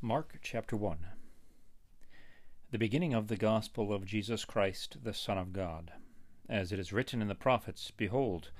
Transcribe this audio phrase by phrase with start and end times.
[0.00, 1.08] Mark chapter 1
[2.70, 5.90] The beginning of the gospel of Jesus Christ, the Son of God.
[6.48, 8.52] As it is written in the prophets, Behold,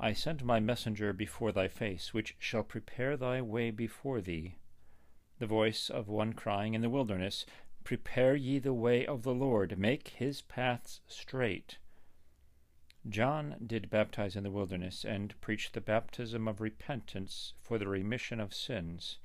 [0.00, 4.56] I send my messenger before thy face, which shall prepare thy way before thee.
[5.38, 7.44] The voice of one crying in the wilderness,
[7.84, 11.76] Prepare ye the way of the Lord, make his paths straight.
[13.06, 18.40] John did baptize in the wilderness, and preached the baptism of repentance for the remission
[18.40, 19.18] of sins.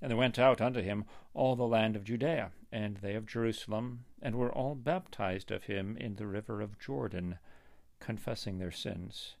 [0.00, 4.04] And there went out unto him all the land of Judea, and they of Jerusalem,
[4.22, 7.38] and were all baptized of him in the river of Jordan,
[7.98, 9.34] confessing their sins.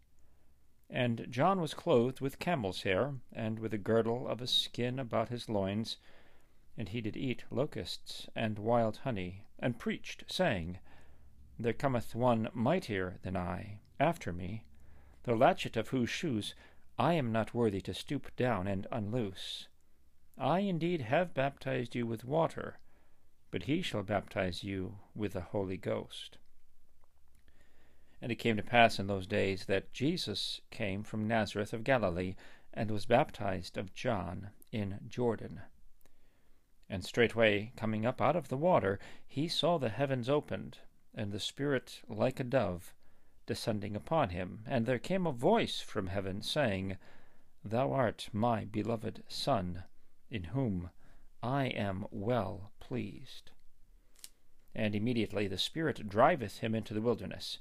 [0.90, 5.28] And John was clothed with camel's hair, and with a girdle of a skin about
[5.28, 5.98] his loins,
[6.76, 10.78] and he did eat locusts and wild honey, and preached, saying,
[11.58, 14.64] There cometh one mightier than I, after me,
[15.22, 16.54] the latchet of whose shoes
[16.98, 19.68] I am not worthy to stoop down and unloose.
[20.40, 22.78] I indeed have baptized you with water,
[23.50, 26.38] but he shall baptize you with the Holy Ghost.
[28.22, 32.36] And it came to pass in those days that Jesus came from Nazareth of Galilee,
[32.72, 35.62] and was baptized of John in Jordan.
[36.88, 40.78] And straightway coming up out of the water, he saw the heavens opened,
[41.12, 42.94] and the Spirit like a dove
[43.44, 44.62] descending upon him.
[44.66, 46.96] And there came a voice from heaven, saying,
[47.64, 49.82] Thou art my beloved Son
[50.30, 50.90] in whom
[51.42, 53.52] I am well pleased.
[54.74, 57.58] And immediately the Spirit driveth him into the wilderness.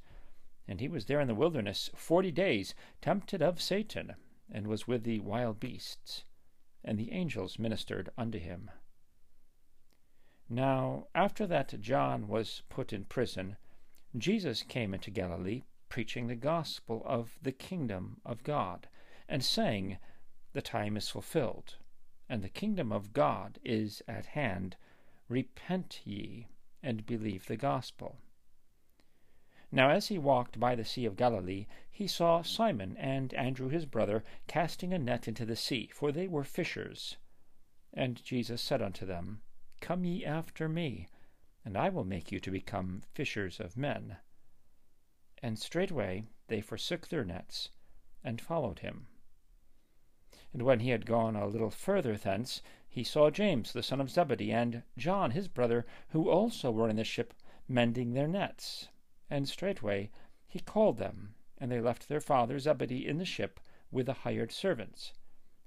[0.68, 4.16] And he was there in the wilderness forty days, tempted of Satan,
[4.52, 6.26] and was with the wild beasts.
[6.84, 8.72] And the angels ministered unto him.
[10.50, 13.58] Now, after that John was put in prison,
[14.18, 18.88] Jesus came into Galilee, preaching the gospel of the kingdom of God,
[19.30, 19.98] and saying,
[20.54, 21.76] The time is fulfilled
[22.30, 24.76] and the kingdom of God is at hand.
[25.30, 26.48] Repent ye,
[26.84, 28.18] and believe the gospel.
[29.72, 33.86] Now as he walked by the sea of Galilee, he saw Simon and Andrew his
[33.86, 37.18] brother casting a net into the sea, for they were fishers.
[37.94, 39.42] And Jesus said unto them,
[39.82, 41.08] Come ye after me,
[41.66, 44.18] and I will make you to become fishers of men.
[45.44, 47.70] And straightway they forsook their nets,
[48.24, 49.08] and followed him.
[50.54, 54.10] And when he had gone a little further thence, he saw James the son of
[54.10, 57.34] Zebedee, and John his brother, who also were in the ship,
[57.68, 58.88] mending their nets.
[59.30, 60.10] And straightway
[60.48, 63.60] he called them, and they left their father Zebedee in the ship
[63.92, 65.14] with the hired servants,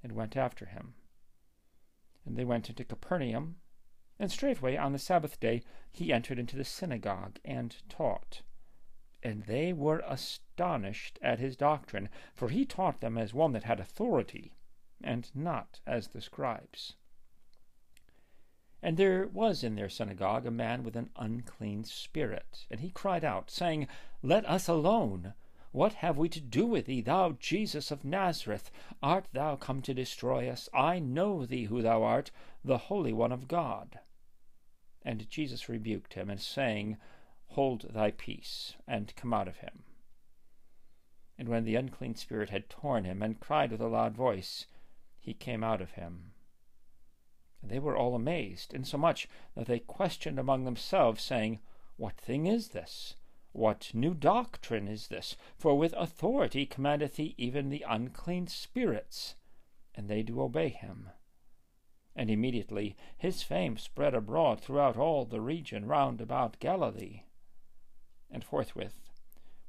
[0.02, 0.94] and went after him.
[2.24, 3.60] And they went into Capernaum,
[4.18, 5.62] and straightway on the Sabbath day
[5.92, 8.42] he entered into the synagogue and taught.
[9.22, 13.78] And they were astonished at his doctrine, for he taught them as one that had
[13.78, 14.52] authority
[15.02, 16.94] and not as the scribes.
[18.82, 23.24] And there was in their synagogue a man with an unclean spirit, and he cried
[23.24, 23.88] out, saying,
[24.22, 25.34] Let us alone.
[25.72, 28.70] What have we to do with thee, thou Jesus of Nazareth?
[29.02, 30.68] Art thou come to destroy us?
[30.72, 32.30] I know thee who thou art,
[32.64, 34.00] the Holy One of God.
[35.02, 36.96] And Jesus rebuked him, and saying,
[37.48, 39.84] Hold thy peace, and come out of him.
[41.38, 44.66] And when the unclean spirit had torn him, and cried with a loud voice,
[45.20, 46.32] he came out of him.
[47.62, 51.60] And they were all amazed, insomuch that they questioned among themselves, saying,
[51.96, 53.16] What thing is this?
[53.52, 55.36] What new doctrine is this?
[55.58, 59.34] For with authority commandeth he even the unclean spirits,
[59.94, 61.10] and they do obey him.
[62.16, 67.24] And immediately his fame spread abroad throughout all the region round about Galilee.
[68.30, 69.10] And forthwith,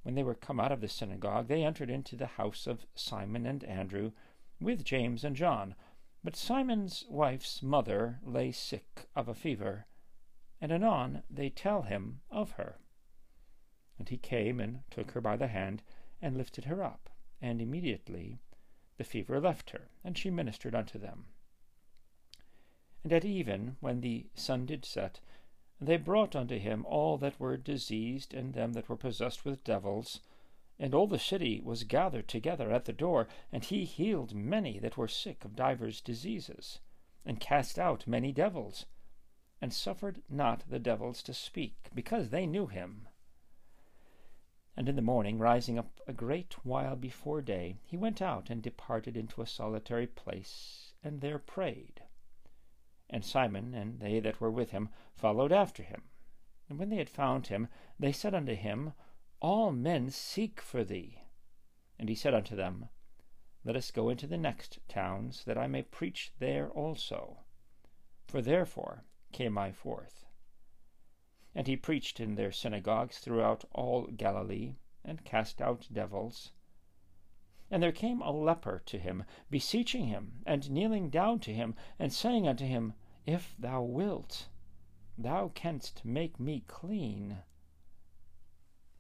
[0.04, 3.46] when they were come out of the synagogue, they entered into the house of Simon
[3.46, 4.12] and Andrew
[4.62, 5.76] with James and John.
[6.24, 9.88] But Simon's wife's mother lay sick of a fever,
[10.62, 12.78] and anon they tell him of her.
[13.98, 15.82] And he came and took her by the hand,
[16.22, 17.10] and lifted her up,
[17.42, 18.40] and immediately
[18.98, 21.26] the fever left her, and she ministered unto them.
[23.04, 25.20] And at even, when the sun did set,
[25.80, 30.22] they brought unto him all that were diseased, and them that were possessed with devils,
[30.82, 34.98] and all the city was gathered together at the door, and he healed many that
[34.98, 36.80] were sick of divers diseases,
[37.24, 38.88] and cast out many devils,
[39.62, 43.08] and suffered not the devils to speak, because they knew him.
[44.76, 48.64] And in the morning, rising up a great while before day, he went out and
[48.64, 52.02] departed into a solitary place, and there prayed.
[53.08, 56.06] And Simon and they that were with him followed after him.
[56.68, 57.68] And when they had found him,
[58.00, 58.94] they said unto him,
[59.42, 61.24] all men seek for thee.
[61.98, 62.90] And he said unto them,
[63.66, 67.40] Let us go into the next towns, that I may preach there also.
[68.28, 70.26] for therefore came I forth.
[71.56, 76.52] And he preached in their synagogues throughout all Galilee, and cast out devils.
[77.72, 82.14] And there came a leper to him, beseeching him, and kneeling down to him, and
[82.14, 82.94] saying unto him,
[83.26, 84.50] If thou wilt,
[85.18, 87.40] thou canst make me clean.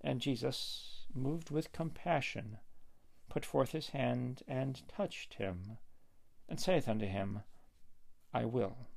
[0.03, 2.57] And Jesus, moved with compassion,
[3.30, 5.77] put forth his hand and touched him,
[6.50, 7.44] and saith unto him,
[8.33, 8.88] I will.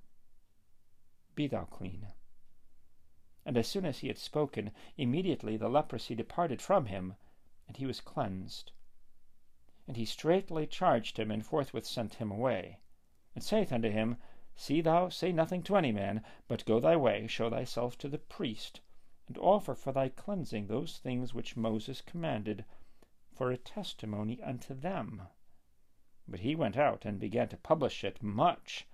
[1.35, 2.09] Be thou clean.
[3.45, 7.17] And as soon as he had spoken, immediately the leprosy departed from him,
[7.69, 8.73] and he was cleansed.
[9.87, 12.79] And he straitly charged him, and forthwith sent him away,
[13.35, 14.17] and saith unto him,
[14.57, 18.19] See thou say nothing to any man, but go thy way, show thyself to the
[18.19, 18.81] priest,
[19.27, 22.65] and offer for thy cleansing those things which Moses commanded,
[23.33, 25.23] for a testimony unto them.
[26.29, 28.87] But he went out and began to publish it much,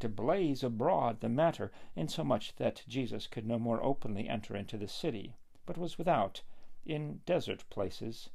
[0.00, 4.88] to blaze abroad the matter, insomuch that Jesus could no more openly enter into the
[4.88, 5.36] city,
[5.66, 6.42] but was without,
[6.84, 8.30] in desert places,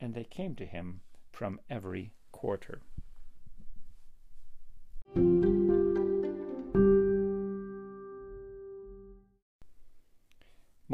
[0.00, 1.00] and they came to him
[1.30, 2.80] from every quarter.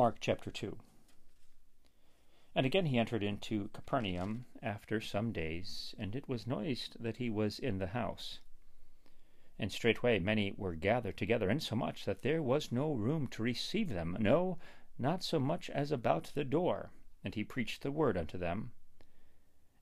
[0.00, 0.78] Mark chapter 2.
[2.54, 7.28] And again he entered into Capernaum after some days, and it was noised that he
[7.28, 8.40] was in the house.
[9.58, 14.16] And straightway many were gathered together, insomuch that there was no room to receive them,
[14.18, 14.58] no,
[14.98, 16.92] not so much as about the door.
[17.22, 18.72] And he preached the word unto them.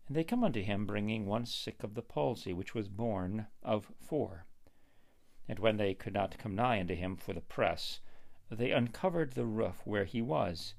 [0.09, 3.93] And they come unto him, bringing one sick of the palsy, which was borne of
[4.01, 4.47] four.
[5.47, 8.01] And when they could not come nigh unto him for the press,
[8.51, 10.75] they uncovered the roof where he was.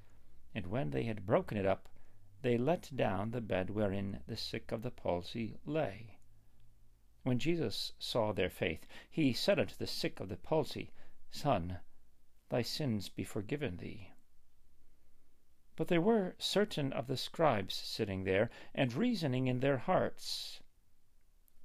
[0.55, 1.87] And when they had broken it up,
[2.41, 6.17] they let down the bed wherein the sick of the palsy lay.
[7.23, 10.91] When Jesus saw their faith, he said unto the sick of the palsy,
[11.29, 11.79] Son,
[12.49, 14.13] thy sins be forgiven thee.
[15.75, 20.61] But there were certain of the scribes sitting there, and reasoning in their hearts,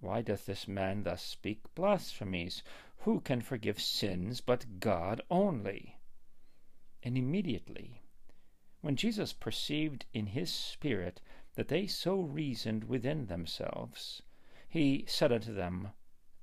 [0.05, 2.63] Why doth this man thus speak blasphemies?
[2.99, 5.99] Who can forgive sins but God only?
[7.03, 8.03] And immediately,
[8.83, 11.23] when Jesus perceived in his spirit
[11.55, 14.21] that they so reasoned within themselves,
[14.69, 15.93] he said unto them,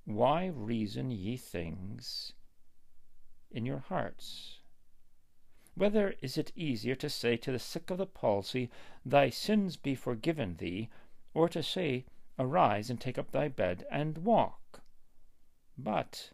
[0.06, 2.34] Why reason ye things
[3.52, 4.58] in your hearts?
[5.76, 8.72] Whether is it easier to say to the sick of the palsy,
[9.06, 10.90] Thy sins be forgiven thee,
[11.36, 12.06] or to say,
[12.44, 14.82] Arise and take up thy bed and walk?
[15.78, 16.32] But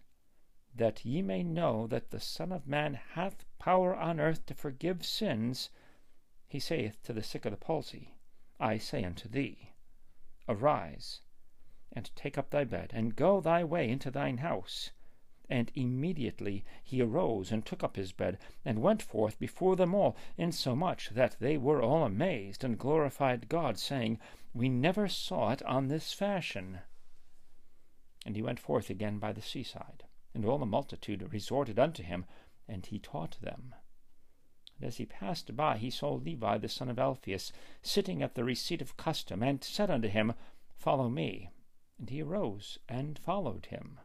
[0.73, 5.05] that ye may know that the Son of Man hath power on earth to forgive
[5.05, 5.69] sins,
[6.47, 8.13] he saith to the sick of the palsy,
[8.57, 9.73] I say unto thee,
[10.47, 11.19] Arise,
[11.91, 14.91] and take up thy bed, and go thy way into thine house.
[15.49, 20.17] And immediately he arose and took up his bed, and went forth before them all,
[20.37, 24.19] insomuch that they were all amazed, and glorified God, saying,
[24.53, 26.79] We never saw it on this fashion.
[28.25, 30.03] And he went forth again by the seaside,
[30.33, 32.25] and all the multitude resorted unto him,
[32.67, 33.73] and he taught them.
[34.77, 38.43] And as he passed by, he saw Levi the son of Alphaeus sitting at the
[38.43, 40.33] receipt of custom, and said unto him,
[40.75, 41.49] Follow me.
[41.97, 43.99] And he arose and followed him.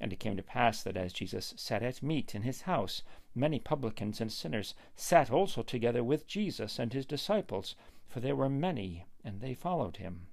[0.00, 3.02] And it came to pass that as Jesus sat at meat in his house,
[3.34, 7.74] many publicans and sinners sat also together with Jesus and his disciples,
[8.06, 10.28] for there were many, and they followed him.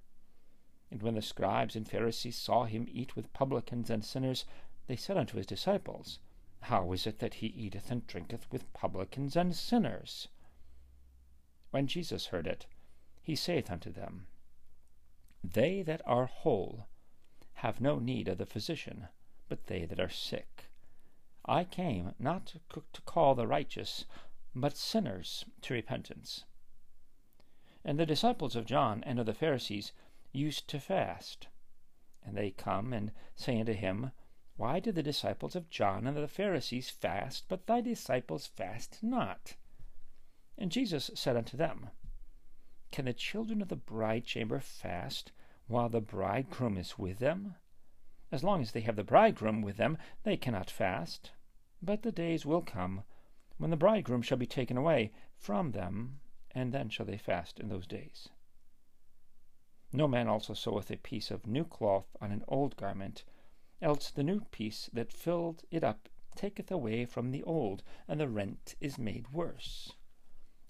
[0.92, 4.46] And when the scribes and Pharisees saw him eat with publicans and sinners,
[4.88, 6.20] they said unto his disciples,
[6.62, 10.28] How is it that he eateth and drinketh with publicans and sinners?
[11.72, 12.68] When Jesus heard it,
[13.22, 14.28] he saith unto them,
[15.44, 16.86] They that are whole
[17.56, 19.08] have no need of the physician
[19.48, 20.72] but they that are sick.
[21.46, 24.06] I came not to call the righteous,
[24.56, 26.46] but sinners to repentance.
[27.84, 29.92] And the disciples of John and of the Pharisees
[30.32, 31.48] used to fast.
[32.24, 34.12] And they come and say unto him,
[34.58, 39.04] Why do the disciples of John and of the Pharisees fast, but thy disciples fast
[39.04, 39.56] not?
[40.58, 41.92] And Jesus said unto them,
[42.92, 45.32] Can the children of the bride chamber fast
[45.68, 47.56] while the bridegroom is with them?
[48.36, 51.32] As long as they have the bridegroom with them, they cannot fast.
[51.82, 53.06] But the days will come
[53.56, 56.20] when the bridegroom shall be taken away from them,
[56.52, 58.28] and then shall they fast in those days.
[59.94, 63.24] No man also seweth a piece of new cloth on an old garment,
[63.82, 68.28] else the new piece that filled it up taketh away from the old, and the
[68.28, 69.94] rent is made worse.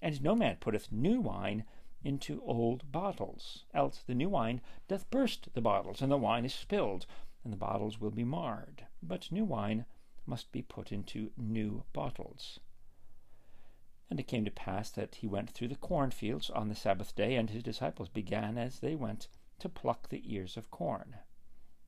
[0.00, 1.64] And no man putteth new wine
[2.04, 6.54] into old bottles, else the new wine doth burst the bottles, and the wine is
[6.54, 7.06] spilled,
[7.46, 8.88] and the bottles will be marred.
[9.00, 9.84] but new wine
[10.26, 12.58] must be put into new bottles.
[14.10, 17.36] And it came to pass that he went through the cornfields on the Sabbath day,
[17.36, 19.28] and his disciples began as they went
[19.60, 21.18] to pluck the ears of corn.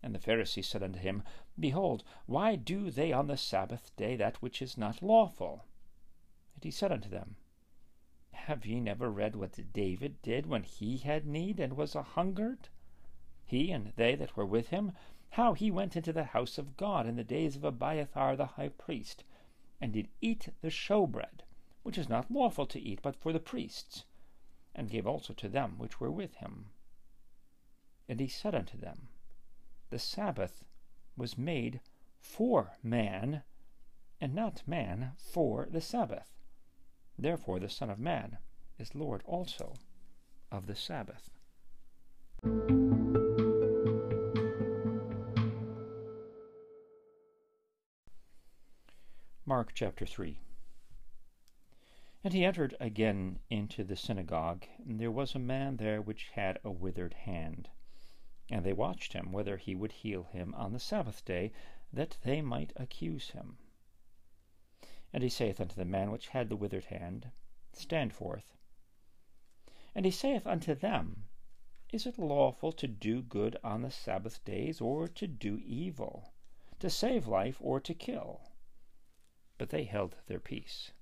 [0.00, 1.24] And the Pharisees said unto him,
[1.58, 5.64] Behold, why do they on the Sabbath day that which is not lawful?
[6.54, 7.34] And he said unto them,
[8.30, 12.68] Have ye never read what David did when he had need and was a hungered?
[13.44, 14.92] He and they that were with him,
[15.30, 18.70] how he went into the house of God in the days of Abiathar the high
[18.70, 19.25] priest,
[19.80, 21.42] and did eat the showbread,
[21.82, 24.04] which is not lawful to eat but for the priests,
[24.75, 26.70] and gave also to them which were with him.
[28.08, 29.08] And he said unto them,
[29.90, 30.64] The Sabbath
[31.16, 31.80] was made
[32.20, 33.42] for man,
[34.20, 36.32] and not man for the Sabbath.
[37.18, 38.38] Therefore the Son of Man
[38.78, 39.75] is Lord also
[40.50, 41.30] of the Sabbath.
[49.48, 50.38] Mark chapter 3
[52.22, 56.58] And he entered again into the synagogue, and there was a man there which had
[56.62, 57.70] a withered hand.
[58.50, 61.50] And they watched him whether he would heal him on the Sabbath day,
[61.90, 63.56] that they might accuse him.
[65.14, 67.30] And he saith unto the man which had the withered hand,
[67.72, 68.54] Stand forth.
[69.94, 71.24] And he saith unto them,
[71.90, 76.34] Is it lawful to do good on the Sabbath days, or to do evil,
[76.80, 78.42] to save life, or to kill?
[79.58, 80.92] But they held their peace.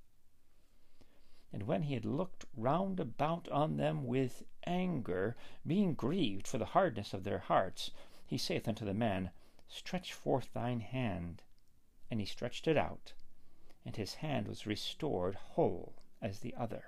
[1.52, 5.36] And when he had looked round about on them with anger,
[5.66, 7.92] being grieved for the hardness of their hearts,
[8.26, 9.30] he saith unto the man,
[9.68, 11.42] Stretch forth thine hand.
[12.10, 13.12] And he stretched it out,
[13.84, 16.84] and his hand was restored whole as the other.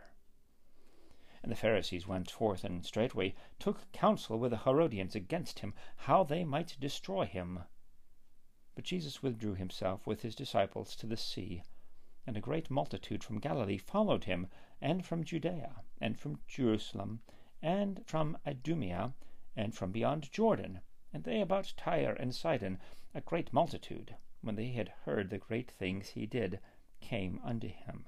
[1.42, 6.24] And the Pharisees went forth and straightway took counsel with the Herodians against him, how
[6.24, 7.64] they might destroy him.
[8.78, 11.64] But Jesus withdrew himself with his disciples to the sea,
[12.24, 14.46] and a great multitude from Galilee followed him,
[14.80, 17.20] and from Judea, and from Jerusalem,
[17.60, 19.14] and from Idumea,
[19.56, 20.80] and from beyond Jordan,
[21.12, 22.78] and they about Tyre and Sidon,
[23.14, 26.60] a great multitude, when they had heard the great things he did,
[27.00, 28.06] came unto him.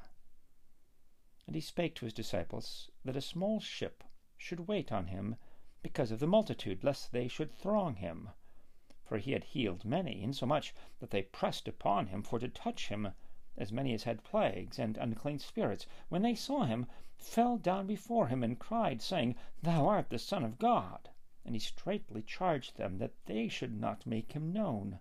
[1.48, 4.04] And he spake to his disciples that a small ship
[4.36, 5.34] should wait on him
[5.82, 8.28] because of the multitude, lest they should throng him
[9.10, 13.12] for he had healed many, insomuch that they pressed upon him for to touch him,
[13.56, 16.86] as many as had plagues and unclean spirits, when they saw him,
[17.16, 21.10] fell down before him, and cried, saying, Thou art the Son of God.
[21.44, 25.00] And he straitly charged them that they should not make him known.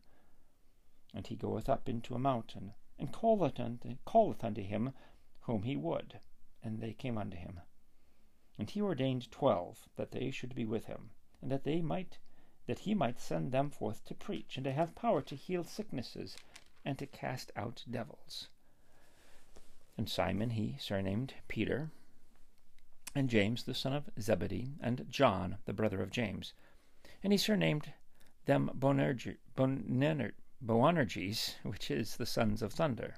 [1.13, 4.91] And he goeth up into a mountain, and calleth unto, calleth unto him
[5.41, 6.19] whom he would,
[6.63, 7.59] and they came unto him.
[8.57, 11.11] And he ordained twelve, that they should be with him,
[11.43, 12.17] and that they might
[12.69, 16.37] that he might send them forth to preach, and to have power to heal sicknesses,
[16.85, 18.47] and to cast out devils.
[19.97, 21.89] And Simon he surnamed Peter,
[23.15, 26.53] and James the son of Zebedee, and John the brother of James.
[27.23, 27.91] And he surnamed
[28.45, 29.39] them Boanerges,
[31.63, 33.15] which is the sons of thunder,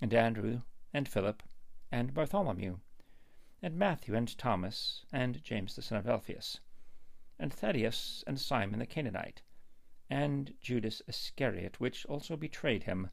[0.00, 0.62] and Andrew,
[0.94, 1.42] and Philip,
[1.92, 2.78] and Bartholomew,
[3.60, 6.60] and Matthew, and Thomas, and James the son of Alphaeus
[7.40, 9.42] and Thaddeus, and Simon the Canaanite,
[10.10, 13.10] and Judas Iscariot, which also betrayed him.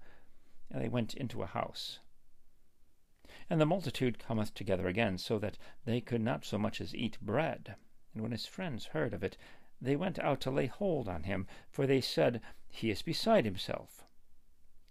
[0.71, 1.99] And they went into a house.
[3.49, 7.19] And the multitude cometh together again, so that they could not so much as eat
[7.21, 7.75] bread.
[8.13, 9.37] And when his friends heard of it,
[9.79, 14.05] they went out to lay hold on him, for they said, He is beside himself.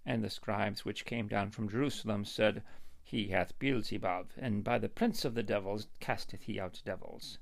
[0.07, 2.63] And the scribes which came down from Jerusalem said,
[3.03, 7.39] He hath Beelzebub, and by the prince of the devils casteth he out devils.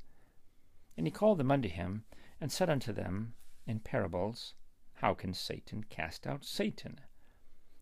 [0.96, 2.04] And he called them unto him,
[2.40, 3.34] and said unto them
[3.66, 4.54] in parables,
[4.94, 7.00] How can Satan cast out Satan?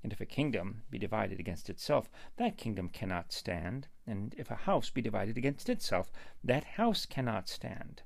[0.02, 3.88] And if a kingdom be divided against itself, that kingdom cannot stand.
[4.07, 6.11] And if a house be divided against itself,
[6.43, 8.02] that house cannot stand.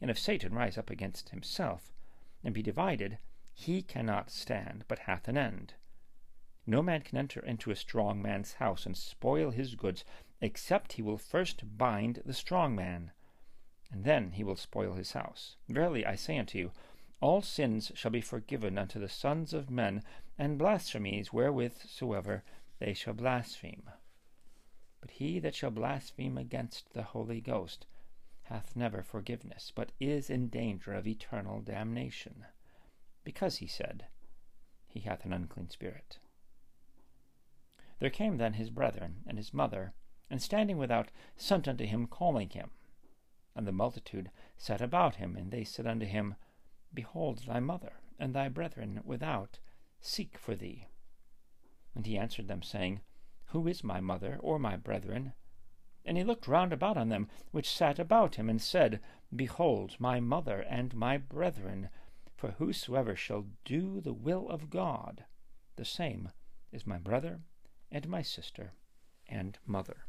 [0.00, 1.92] And if Satan rise up against himself,
[2.42, 3.18] and be divided,
[3.52, 5.74] he cannot stand, but hath an end.
[6.66, 10.04] No man can enter into a strong man's house and spoil his goods,
[10.40, 13.12] except he will first bind the strong man
[13.90, 15.56] and then he will spoil his house.
[15.68, 16.72] Verily I say unto you,
[17.20, 20.02] all sins shall be forgiven unto the sons of men,
[20.38, 22.44] and blasphemies wherewith soever
[22.78, 23.90] they shall blaspheme.
[25.00, 27.86] But he that shall blaspheme against the Holy Ghost
[28.44, 32.46] hath never forgiveness, but is in danger of eternal damnation,
[33.24, 34.06] because he said,
[34.86, 36.18] He hath an unclean spirit.
[37.98, 39.92] There came then his brethren and his mother,
[40.30, 42.70] and standing without, sent unto him, calling him.
[43.58, 46.36] And the multitude sat about him, and they said unto him,
[46.94, 49.58] Behold thy mother, and thy brethren without,
[50.00, 50.86] seek for thee.
[51.92, 53.00] And he answered them, saying,
[53.46, 55.32] Who is my mother or my brethren?
[56.04, 59.00] And he looked round about on them which sat about him, and said,
[59.34, 61.88] Behold my mother and my brethren,
[62.36, 65.24] for whosoever shall do the will of God,
[65.74, 66.30] the same
[66.70, 67.40] is my brother
[67.90, 68.74] and my sister
[69.26, 70.04] and mother.